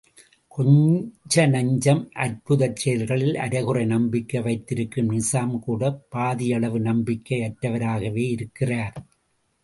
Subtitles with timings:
[0.51, 8.97] கொஞ்ச நஞ்சம் அற்புதச் செயல்களில் அரைகுறை நம்பிக்கை வைத்திருக்கும் நிசாம் கூடப் பாதியளவு நம்பிக்கை யற்றவராகவேயிருக்கிறார்.